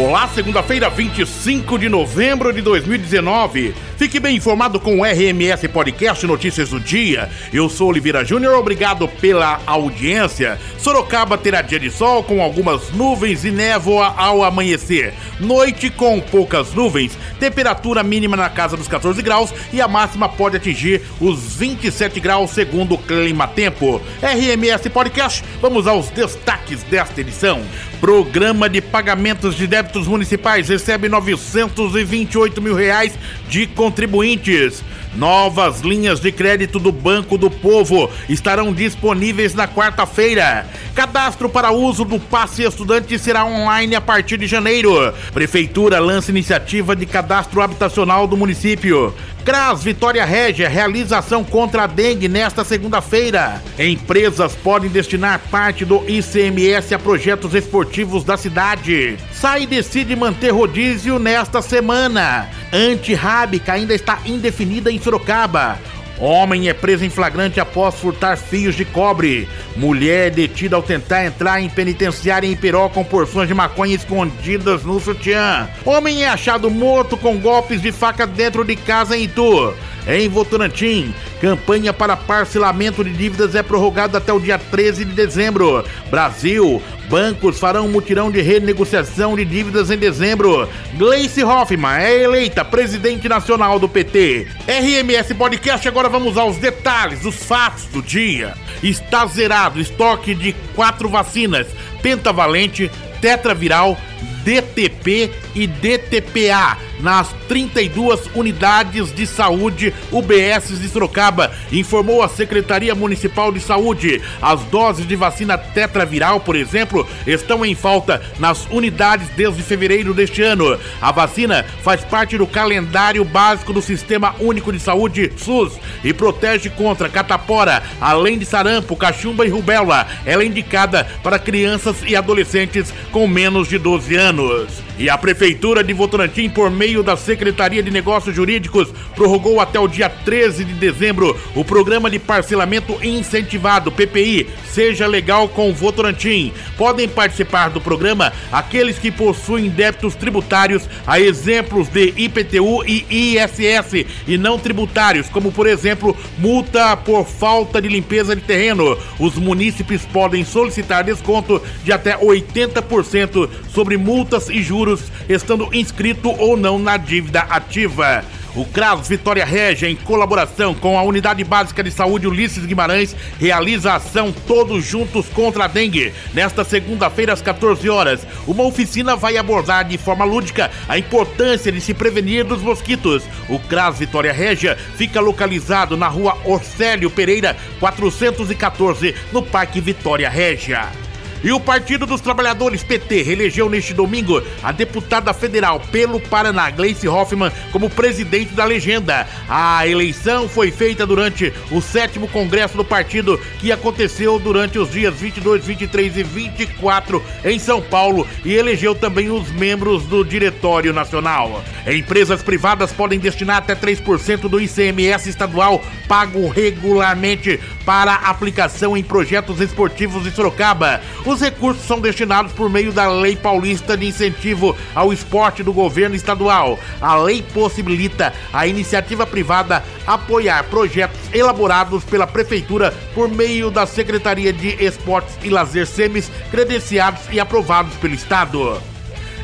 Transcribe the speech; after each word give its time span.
Olá, 0.00 0.26
segunda-feira, 0.28 0.88
25 0.88 1.78
de 1.78 1.86
novembro 1.86 2.54
de 2.54 2.62
2019. 2.62 3.74
Fique 3.98 4.18
bem 4.18 4.34
informado 4.34 4.80
com 4.80 4.98
o 4.98 5.04
RMS 5.04 5.68
Podcast 5.68 6.26
Notícias 6.26 6.70
do 6.70 6.80
Dia. 6.80 7.28
Eu 7.52 7.68
sou 7.68 7.88
Oliveira 7.88 8.24
Júnior, 8.24 8.54
obrigado 8.54 9.06
pela 9.06 9.60
audiência. 9.66 10.58
Sorocaba 10.78 11.36
terá 11.36 11.60
dia 11.60 11.78
de 11.78 11.90
sol 11.90 12.24
com 12.24 12.40
algumas 12.40 12.90
nuvens 12.92 13.44
e 13.44 13.50
névoa 13.50 14.14
ao 14.16 14.42
amanhecer. 14.42 15.12
Noite 15.38 15.90
com 15.90 16.18
poucas 16.18 16.72
nuvens, 16.72 17.18
temperatura 17.38 18.02
mínima 18.02 18.38
na 18.38 18.48
casa 18.48 18.78
dos 18.78 18.88
14 18.88 19.20
graus 19.20 19.52
e 19.70 19.82
a 19.82 19.86
máxima 19.86 20.30
pode 20.30 20.56
atingir 20.56 21.02
os 21.20 21.56
27 21.56 22.18
graus 22.20 22.52
segundo 22.52 22.94
o 22.94 22.98
Clima 22.98 23.46
Tempo. 23.46 24.00
RMS 24.22 24.88
Podcast, 24.88 25.44
vamos 25.60 25.86
aos 25.86 26.08
destaques 26.08 26.82
desta 26.84 27.20
edição. 27.20 27.60
Programa 28.00 28.66
de 28.66 28.80
pagamentos 28.80 29.54
de 29.54 29.66
débitos 29.66 29.89
municipais 30.06 30.68
recebe 30.68 31.08
928 31.08 32.60
mil 32.60 32.74
reais 32.74 33.12
de 33.48 33.66
contribuintes. 33.66 34.82
Novas 35.14 35.80
linhas 35.80 36.20
de 36.20 36.30
crédito 36.30 36.78
do 36.78 36.92
Banco 36.92 37.36
do 37.36 37.50
Povo 37.50 38.08
estarão 38.28 38.72
disponíveis 38.72 39.54
na 39.54 39.66
quarta-feira. 39.66 40.66
Cadastro 40.94 41.48
para 41.48 41.72
uso 41.72 42.04
do 42.04 42.20
passe 42.20 42.62
estudante 42.62 43.18
será 43.18 43.44
online 43.44 43.96
a 43.96 44.00
partir 44.00 44.36
de 44.36 44.46
janeiro. 44.46 45.12
Prefeitura 45.32 45.98
lança 45.98 46.30
iniciativa 46.30 46.94
de 46.94 47.06
cadastro 47.06 47.60
habitacional 47.60 48.28
do 48.28 48.36
município. 48.36 49.12
CRAS 49.44 49.82
Vitória 49.82 50.24
Régia 50.24 50.68
realização 50.68 51.42
contra 51.42 51.84
a 51.84 51.86
dengue 51.86 52.28
nesta 52.28 52.62
segunda-feira. 52.62 53.60
Empresas 53.78 54.54
podem 54.54 54.90
destinar 54.90 55.40
parte 55.50 55.84
do 55.84 56.04
ICMS 56.08 56.94
a 56.94 56.98
projetos 56.98 57.54
esportivos 57.54 58.22
da 58.22 58.36
cidade. 58.36 59.16
SAI 59.32 59.66
decide 59.66 60.14
manter 60.14 60.50
rodízio 60.50 61.18
nesta 61.18 61.62
semana. 61.62 62.48
Antirrábica 62.72 63.72
ainda 63.72 63.94
está 63.94 64.20
indefinida 64.24 64.92
em 64.92 64.99
Sorocaba. 65.00 65.78
Homem 66.20 66.68
é 66.68 66.74
preso 66.74 67.02
em 67.02 67.08
flagrante 67.08 67.58
após 67.58 67.94
furtar 67.94 68.36
fios 68.36 68.74
de 68.74 68.84
cobre. 68.84 69.48
Mulher 69.74 70.26
é 70.26 70.30
detida 70.30 70.76
ao 70.76 70.82
tentar 70.82 71.24
entrar 71.24 71.62
em 71.62 71.68
penitenciária 71.70 72.46
em 72.46 72.54
Piró 72.54 72.90
com 72.90 73.02
porções 73.02 73.48
de 73.48 73.54
maconha 73.54 73.94
escondidas 73.94 74.84
no 74.84 75.00
sutiã. 75.00 75.66
Homem 75.82 76.22
é 76.22 76.28
achado 76.28 76.70
morto 76.70 77.16
com 77.16 77.38
golpes 77.38 77.80
de 77.80 77.90
faca 77.90 78.26
dentro 78.26 78.64
de 78.64 78.76
casa 78.76 79.16
em 79.16 79.24
Itu. 79.24 79.72
Em 80.10 80.28
Votorantim, 80.28 81.14
campanha 81.40 81.92
para 81.92 82.16
parcelamento 82.16 83.04
de 83.04 83.12
dívidas 83.12 83.54
é 83.54 83.62
prorrogada 83.62 84.18
até 84.18 84.32
o 84.32 84.40
dia 84.40 84.58
13 84.58 85.04
de 85.04 85.12
dezembro. 85.12 85.84
Brasil, 86.10 86.82
bancos 87.08 87.60
farão 87.60 87.86
mutirão 87.86 88.28
de 88.28 88.40
renegociação 88.40 89.36
de 89.36 89.44
dívidas 89.44 89.88
em 89.88 89.96
dezembro. 89.96 90.68
Gleice 90.94 91.44
Hoffmann 91.44 92.00
é 92.00 92.24
eleita 92.24 92.64
presidente 92.64 93.28
nacional 93.28 93.78
do 93.78 93.88
PT. 93.88 94.48
RMS 94.66 95.32
Podcast, 95.34 95.86
agora 95.86 96.08
vamos 96.08 96.36
aos 96.36 96.56
detalhes, 96.56 97.24
os 97.24 97.44
fatos 97.44 97.84
do 97.84 98.02
dia. 98.02 98.54
Está 98.82 99.24
zerado 99.26 99.80
estoque 99.80 100.34
de 100.34 100.56
quatro 100.74 101.08
vacinas: 101.08 101.68
pentavalente, 102.02 102.90
tetraviral, 103.20 103.96
DTP 104.42 105.30
e 105.54 105.68
DTPA 105.68 106.89
nas 107.02 107.28
32 107.48 108.30
unidades 108.34 109.12
de 109.12 109.26
saúde 109.26 109.92
UBS 110.10 110.78
de 110.80 110.88
Sorocaba, 110.88 111.50
informou 111.72 112.22
a 112.22 112.28
Secretaria 112.28 112.94
Municipal 112.94 113.52
de 113.52 113.60
Saúde. 113.60 114.20
As 114.40 114.60
doses 114.64 115.06
de 115.06 115.16
vacina 115.16 115.56
tetraviral, 115.56 116.40
por 116.40 116.56
exemplo, 116.56 117.06
estão 117.26 117.64
em 117.64 117.74
falta 117.74 118.22
nas 118.38 118.66
unidades 118.70 119.28
desde 119.36 119.62
fevereiro 119.62 120.14
deste 120.14 120.42
ano. 120.42 120.78
A 121.00 121.12
vacina 121.12 121.64
faz 121.82 122.02
parte 122.04 122.36
do 122.36 122.46
calendário 122.46 123.24
básico 123.24 123.72
do 123.72 123.82
Sistema 123.82 124.34
Único 124.38 124.72
de 124.72 124.80
Saúde, 124.80 125.32
SUS, 125.36 125.78
e 126.04 126.12
protege 126.12 126.70
contra 126.70 127.08
catapora, 127.08 127.82
além 128.00 128.38
de 128.38 128.44
sarampo, 128.44 128.96
cachumba 128.96 129.46
e 129.46 129.48
rubéola. 129.48 130.06
Ela 130.24 130.42
é 130.42 130.46
indicada 130.46 131.06
para 131.22 131.38
crianças 131.38 131.96
e 132.06 132.16
adolescentes 132.16 132.92
com 133.10 133.26
menos 133.26 133.68
de 133.68 133.78
12 133.78 134.16
anos. 134.16 134.89
E 135.00 135.08
a 135.08 135.16
Prefeitura 135.16 135.82
de 135.82 135.94
Votorantim, 135.94 136.50
por 136.50 136.70
meio 136.70 137.02
da 137.02 137.16
Secretaria 137.16 137.82
de 137.82 137.90
Negócios 137.90 138.36
Jurídicos, 138.36 138.92
prorrogou 139.16 139.58
até 139.58 139.80
o 139.80 139.88
dia 139.88 140.10
13 140.10 140.62
de 140.62 140.74
dezembro 140.74 141.34
o 141.54 141.64
programa 141.64 142.10
de 142.10 142.18
parcelamento 142.18 143.02
incentivado 143.02 143.90
PPI 143.90 144.46
Seja 144.66 145.06
Legal 145.06 145.48
com 145.48 145.72
Votorantim. 145.72 146.52
Podem 146.76 147.08
participar 147.08 147.70
do 147.70 147.80
programa 147.80 148.30
aqueles 148.52 148.98
que 148.98 149.10
possuem 149.10 149.70
débitos 149.70 150.14
tributários, 150.14 150.86
a 151.06 151.18
exemplos 151.18 151.88
de 151.88 152.12
IPTU 152.18 152.84
e 152.86 153.06
ISS, 153.38 154.04
e 154.28 154.36
não 154.36 154.58
tributários, 154.58 155.30
como 155.30 155.50
por 155.50 155.66
exemplo, 155.66 156.14
multa 156.36 156.94
por 156.94 157.26
falta 157.26 157.80
de 157.80 157.88
limpeza 157.88 158.36
de 158.36 158.42
terreno. 158.42 158.98
Os 159.18 159.36
munícipes 159.36 160.04
podem 160.04 160.44
solicitar 160.44 161.04
desconto 161.04 161.62
de 161.82 161.90
até 161.90 162.18
80% 162.18 163.48
sobre 163.72 163.96
multas 163.96 164.50
e 164.50 164.62
juros 164.62 164.89
estando 165.28 165.68
inscrito 165.74 166.30
ou 166.30 166.56
não 166.56 166.78
na 166.78 166.96
dívida 166.96 167.40
ativa. 167.40 168.24
O 168.54 168.64
CRAS 168.64 169.08
Vitória 169.08 169.44
Régia, 169.44 169.88
em 169.88 169.94
colaboração 169.94 170.74
com 170.74 170.98
a 170.98 171.02
Unidade 171.02 171.44
Básica 171.44 171.84
de 171.84 171.90
Saúde 171.90 172.26
Ulisses 172.26 172.66
Guimarães, 172.66 173.14
realiza 173.38 173.92
a 173.92 173.96
ação 173.96 174.32
Todos 174.32 174.84
Juntos 174.84 175.26
contra 175.28 175.64
a 175.64 175.68
Dengue. 175.68 176.12
Nesta 176.34 176.64
segunda-feira, 176.64 177.32
às 177.32 177.40
14 177.40 177.88
horas, 177.88 178.26
uma 178.48 178.64
oficina 178.64 179.14
vai 179.14 179.36
abordar 179.36 179.84
de 179.84 179.96
forma 179.96 180.24
lúdica 180.24 180.68
a 180.88 180.98
importância 180.98 181.70
de 181.70 181.80
se 181.80 181.94
prevenir 181.94 182.44
dos 182.44 182.60
mosquitos. 182.60 183.22
O 183.48 183.58
CRAS 183.60 184.00
Vitória 184.00 184.32
Régia 184.32 184.76
fica 184.96 185.20
localizado 185.20 185.96
na 185.96 186.08
rua 186.08 186.36
Orcélio 186.44 187.08
Pereira, 187.08 187.56
414, 187.78 189.14
no 189.32 189.44
Parque 189.44 189.80
Vitória 189.80 190.28
Régia. 190.28 191.09
E 191.42 191.52
o 191.52 191.60
Partido 191.60 192.04
dos 192.04 192.20
Trabalhadores 192.20 192.82
PT 192.82 193.22
reelegeu 193.22 193.68
neste 193.70 193.94
domingo 193.94 194.42
a 194.62 194.72
deputada 194.72 195.32
federal 195.32 195.80
pelo 195.80 196.20
Paraná, 196.20 196.70
Gleice 196.70 197.08
Hoffmann, 197.08 197.50
como 197.72 197.88
presidente 197.88 198.52
da 198.52 198.64
legenda. 198.64 199.26
A 199.48 199.86
eleição 199.86 200.48
foi 200.48 200.70
feita 200.70 201.06
durante 201.06 201.52
o 201.70 201.80
sétimo 201.80 202.28
congresso 202.28 202.76
do 202.76 202.84
partido, 202.84 203.40
que 203.58 203.72
aconteceu 203.72 204.38
durante 204.38 204.78
os 204.78 204.90
dias 204.90 205.14
22, 205.14 205.64
23 205.64 206.18
e 206.18 206.22
24 206.22 207.22
em 207.44 207.58
São 207.58 207.80
Paulo 207.80 208.26
e 208.44 208.54
elegeu 208.54 208.94
também 208.94 209.30
os 209.30 209.50
membros 209.50 210.04
do 210.04 210.22
Diretório 210.22 210.92
Nacional. 210.92 211.64
Empresas 211.86 212.42
privadas 212.42 212.92
podem 212.92 213.18
destinar 213.18 213.58
até 213.58 213.74
3% 213.74 214.40
do 214.42 214.60
ICMS 214.60 215.30
estadual 215.30 215.82
pago 216.06 216.48
regularmente 216.48 217.60
para 217.84 218.14
aplicação 218.14 218.96
em 218.96 219.02
projetos 219.02 219.60
esportivos 219.60 220.24
de 220.24 220.30
Sorocaba. 220.32 221.00
Os 221.30 221.40
recursos 221.40 221.86
são 221.86 222.00
destinados 222.00 222.52
por 222.52 222.68
meio 222.68 222.90
da 222.90 223.08
Lei 223.08 223.36
Paulista 223.36 223.96
de 223.96 224.04
Incentivo 224.04 224.76
ao 224.92 225.12
Esporte 225.12 225.62
do 225.62 225.72
governo 225.72 226.16
estadual. 226.16 226.76
A 227.00 227.14
lei 227.14 227.40
possibilita 227.54 228.34
a 228.52 228.66
iniciativa 228.66 229.24
privada 229.24 229.84
apoiar 230.04 230.64
projetos 230.64 231.20
elaborados 231.32 232.02
pela 232.02 232.26
Prefeitura 232.26 232.92
por 233.14 233.28
meio 233.28 233.70
da 233.70 233.86
Secretaria 233.86 234.52
de 234.52 234.70
Esportes 234.84 235.38
e 235.44 235.50
Lazer 235.50 235.86
SEMES, 235.86 236.28
credenciados 236.50 237.22
e 237.30 237.38
aprovados 237.38 237.94
pelo 237.98 238.14
Estado. 238.14 238.82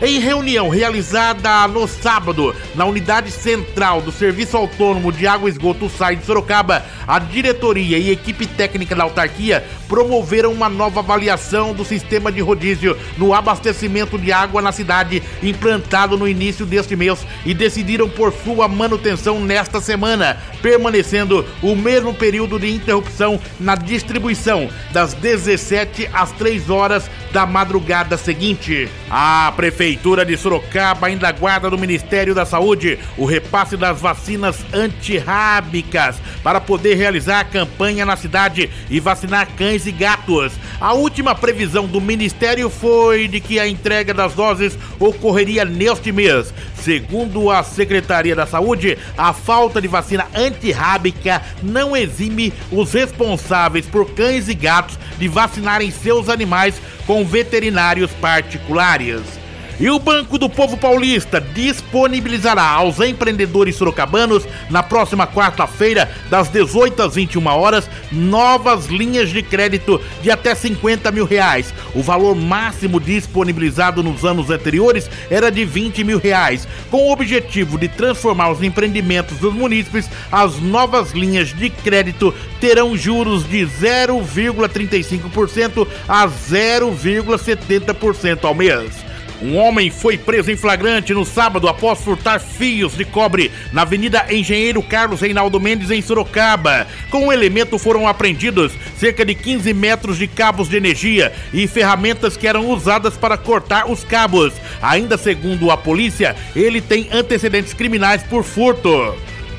Em 0.02 0.18
reunião 0.18 0.68
realizada 0.68 1.66
no 1.68 1.88
sábado 1.88 2.54
na 2.74 2.84
unidade 2.84 3.30
central 3.30 4.02
do 4.02 4.12
Serviço 4.12 4.54
Autônomo 4.54 5.10
de 5.10 5.26
Água 5.26 5.48
e 5.48 5.52
Esgoto 5.52 5.88
SAI 5.88 6.16
de 6.16 6.26
Sorocaba, 6.26 6.84
a 7.06 7.18
diretoria 7.18 7.98
e 7.98 8.10
equipe 8.10 8.46
técnica 8.46 8.94
da 8.94 9.04
autarquia 9.04 9.64
promoveram 9.88 10.52
uma 10.52 10.68
nova 10.68 11.00
avaliação 11.00 11.72
do 11.72 11.84
sistema 11.84 12.32
de 12.32 12.40
rodízio 12.40 12.96
no 13.16 13.32
abastecimento 13.32 14.18
de 14.18 14.32
água 14.32 14.60
na 14.60 14.72
cidade, 14.72 15.22
implantado 15.42 16.16
no 16.16 16.26
início 16.26 16.66
deste 16.66 16.96
mês, 16.96 17.24
e 17.44 17.54
decidiram 17.54 18.08
por 18.08 18.32
sua 18.32 18.66
manutenção 18.66 19.40
nesta 19.40 19.80
semana, 19.80 20.38
permanecendo 20.60 21.44
o 21.62 21.76
mesmo 21.76 22.12
período 22.12 22.58
de 22.58 22.74
interrupção 22.74 23.40
na 23.60 23.74
distribuição, 23.74 24.68
das 24.92 25.14
17 25.14 26.08
às 26.12 26.32
3 26.32 26.70
horas 26.70 27.08
da 27.32 27.46
madrugada 27.46 28.16
seguinte. 28.16 28.88
A 29.10 29.52
Prefeitura 29.54 30.24
de 30.24 30.36
Sorocaba 30.36 31.06
ainda 31.06 31.28
aguarda 31.28 31.70
do 31.70 31.78
Ministério 31.78 32.34
da 32.34 32.46
Saúde 32.46 32.98
o 33.16 33.24
repasse 33.24 33.76
das 33.76 34.00
vacinas 34.00 34.64
antirrábicas 34.72 36.16
para 36.46 36.60
poder 36.60 36.94
realizar 36.94 37.40
a 37.40 37.44
campanha 37.44 38.06
na 38.06 38.14
cidade 38.14 38.70
e 38.88 39.00
vacinar 39.00 39.48
cães 39.56 39.84
e 39.84 39.90
gatos. 39.90 40.52
A 40.80 40.92
última 40.92 41.34
previsão 41.34 41.86
do 41.88 42.00
Ministério 42.00 42.70
foi 42.70 43.26
de 43.26 43.40
que 43.40 43.58
a 43.58 43.66
entrega 43.66 44.14
das 44.14 44.32
doses 44.32 44.78
ocorreria 45.00 45.64
neste 45.64 46.12
mês. 46.12 46.54
Segundo 46.76 47.50
a 47.50 47.64
Secretaria 47.64 48.36
da 48.36 48.46
Saúde, 48.46 48.96
a 49.18 49.32
falta 49.32 49.80
de 49.80 49.88
vacina 49.88 50.28
antirrábica 50.36 51.42
não 51.64 51.96
exime 51.96 52.52
os 52.70 52.92
responsáveis 52.92 53.86
por 53.86 54.08
cães 54.12 54.48
e 54.48 54.54
gatos 54.54 54.96
de 55.18 55.26
vacinarem 55.26 55.90
seus 55.90 56.28
animais 56.28 56.80
com 57.08 57.24
veterinários 57.24 58.12
particulares. 58.20 59.45
E 59.78 59.90
o 59.90 59.98
Banco 59.98 60.38
do 60.38 60.48
Povo 60.48 60.78
Paulista 60.78 61.38
disponibilizará 61.38 62.62
aos 62.62 62.98
empreendedores 62.98 63.76
sorocabanos, 63.76 64.48
na 64.70 64.82
próxima 64.82 65.26
quarta-feira, 65.26 66.10
das 66.30 66.48
18 66.48 67.02
às 67.02 67.14
21 67.14 67.46
horas, 67.46 67.86
novas 68.10 68.86
linhas 68.86 69.28
de 69.28 69.42
crédito 69.42 70.00
de 70.22 70.30
até 70.30 70.54
50 70.54 71.12
mil 71.12 71.26
reais. 71.26 71.74
O 71.94 72.02
valor 72.02 72.34
máximo 72.34 72.98
disponibilizado 72.98 74.02
nos 74.02 74.24
anos 74.24 74.48
anteriores 74.48 75.10
era 75.30 75.50
de 75.50 75.66
20 75.66 76.02
mil 76.04 76.18
reais, 76.18 76.66
com 76.90 77.08
o 77.08 77.12
objetivo 77.12 77.78
de 77.78 77.86
transformar 77.86 78.52
os 78.52 78.62
empreendimentos 78.62 79.36
dos 79.36 79.52
munícipes, 79.52 80.08
as 80.32 80.58
novas 80.58 81.12
linhas 81.12 81.54
de 81.54 81.68
crédito 81.68 82.32
terão 82.62 82.96
juros 82.96 83.46
de 83.46 83.66
0,35% 83.66 85.86
a 86.08 86.26
0,70% 86.26 88.44
ao 88.44 88.54
mês. 88.54 89.04
Um 89.40 89.56
homem 89.58 89.90
foi 89.90 90.16
preso 90.16 90.50
em 90.50 90.56
flagrante 90.56 91.12
no 91.12 91.24
sábado 91.24 91.68
após 91.68 92.00
furtar 92.00 92.40
fios 92.40 92.96
de 92.96 93.04
cobre 93.04 93.50
na 93.70 93.82
Avenida 93.82 94.24
Engenheiro 94.30 94.82
Carlos 94.82 95.20
Reinaldo 95.20 95.60
Mendes, 95.60 95.90
em 95.90 96.00
Sorocaba. 96.00 96.86
Com 97.10 97.26
o 97.26 97.32
elemento 97.32 97.78
foram 97.78 98.08
apreendidos 98.08 98.72
cerca 98.96 99.24
de 99.24 99.34
15 99.34 99.74
metros 99.74 100.16
de 100.16 100.26
cabos 100.26 100.68
de 100.68 100.76
energia 100.76 101.32
e 101.52 101.66
ferramentas 101.66 102.36
que 102.36 102.48
eram 102.48 102.70
usadas 102.70 103.16
para 103.16 103.36
cortar 103.36 103.90
os 103.90 104.02
cabos. 104.02 104.54
Ainda 104.80 105.18
segundo 105.18 105.70
a 105.70 105.76
polícia, 105.76 106.34
ele 106.54 106.80
tem 106.80 107.08
antecedentes 107.12 107.74
criminais 107.74 108.22
por 108.22 108.42
furto. 108.42 109.14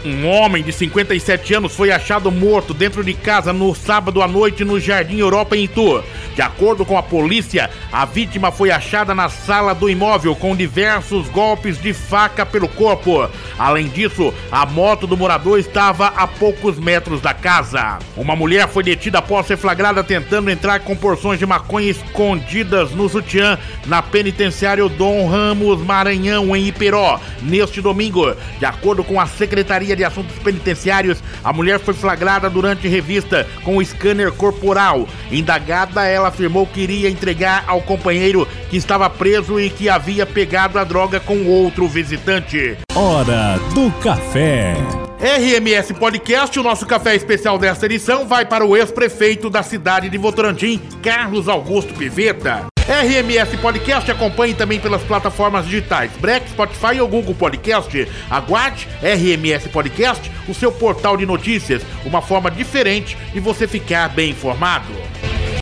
Um 0.06 0.28
homem 0.28 0.64
de 0.64 0.72
57 0.72 1.56
anos 1.56 1.76
foi 1.76 1.92
achado 1.92 2.32
morto 2.32 2.74
dentro 2.74 3.04
de 3.04 3.14
casa 3.14 3.52
no 3.52 3.76
sábado 3.76 4.22
à 4.22 4.28
noite 4.28 4.64
no 4.64 4.80
Jardim 4.80 5.18
Europa 5.18 5.58
em 5.58 5.64
Itu. 5.64 6.04
De 6.38 6.44
acordo 6.44 6.86
com 6.86 6.96
a 6.96 7.02
polícia, 7.02 7.68
a 7.92 8.06
vítima 8.06 8.52
foi 8.52 8.70
achada 8.70 9.16
na 9.16 9.28
sala 9.28 9.74
do 9.74 9.90
imóvel 9.90 10.36
com 10.36 10.56
diversos 10.56 11.28
golpes 11.30 11.82
de 11.82 11.94
faca 11.94 12.46
pelo 12.46 12.68
corpo. 12.68 13.28
Além 13.58 13.88
disso, 13.88 14.32
a 14.52 14.64
moto 14.64 15.08
do 15.08 15.18
morador 15.18 15.58
estava 15.58 16.06
a 16.10 16.28
poucos 16.28 16.78
metros 16.78 17.22
da 17.22 17.34
casa. 17.34 17.98
Uma 18.16 18.36
mulher 18.36 18.68
foi 18.68 18.84
detida 18.84 19.18
após 19.18 19.48
ser 19.48 19.58
flagrada 19.58 20.04
tentando 20.04 20.52
entrar 20.52 20.82
com 20.82 20.96
porções 20.96 21.40
de 21.40 21.46
maconha 21.48 21.90
escondidas 21.90 22.92
no 22.92 23.10
sutiã 23.10 23.58
na 23.88 24.04
penitenciária 24.04 24.88
Dom 24.88 25.28
Ramos 25.28 25.82
Maranhão, 25.82 26.56
em 26.56 26.68
Iperó, 26.68 27.20
neste 27.42 27.82
domingo. 27.82 28.36
De 28.60 28.66
acordo 28.68 29.04
com 29.04 29.20
a 29.20 29.26
Secretaria 29.26 29.96
de 29.96 30.04
Assuntos 30.04 30.38
Penitenciários, 30.38 31.18
a 31.44 31.52
mulher 31.52 31.80
foi 31.80 31.96
flagrada 31.96 32.48
durante 32.48 32.88
revista 32.88 33.48
com 33.64 33.78
o 33.78 33.84
scanner 33.84 34.32
corporal. 34.32 35.08
Indagada, 35.32 36.06
ela 36.06 36.27
afirmou 36.28 36.68
que 36.68 36.82
iria 36.82 37.10
entregar 37.10 37.64
ao 37.68 37.82
companheiro 37.82 38.48
que 38.70 38.78
estava 38.78 39.10
preso 39.10 39.60
e 39.60 39.70
que 39.70 39.90
havia 39.90 40.26
pegado 40.26 40.78
a 40.78 40.84
droga 40.84 41.20
com 41.20 41.46
outro 41.46 41.88
visitante. 41.88 42.78
Hora 42.94 43.58
do 43.74 43.92
café. 44.00 44.76
RMS 45.20 45.94
Podcast, 45.94 46.60
o 46.60 46.64
nosso 46.64 46.86
café 46.86 47.16
especial 47.16 47.58
desta 47.58 47.88
edição 47.88 48.28
vai 48.28 48.46
para 48.46 48.64
o 48.64 48.78
ex-prefeito 48.78 49.50
da 49.50 49.64
cidade 49.64 50.10
de 50.10 50.18
Votorantim, 50.18 50.80
Carlos 51.02 51.50
Augusto 51.50 51.94
Piveta. 51.96 52.68
RMS 52.88 53.58
Podcast 53.58 54.10
acompanhe 54.10 54.54
também 54.54 54.80
pelas 54.80 55.04
plataformas 55.04 55.66
digitais 55.66 56.10
Break, 56.22 56.52
Spotify 56.52 57.02
ou 57.02 57.08
Google 57.08 57.36
Podcast. 57.36 58.08
Aguarde 58.30 58.88
RMS 59.02 59.68
Podcast, 59.68 60.32
o 60.48 60.54
seu 60.54 60.72
portal 60.72 61.18
de 61.18 61.26
notícias, 61.26 61.82
uma 62.06 62.22
forma 62.22 62.50
diferente 62.50 63.18
de 63.34 63.42
você 63.42 63.68
ficar 63.68 64.08
bem 64.10 64.30
informado. 64.30 64.94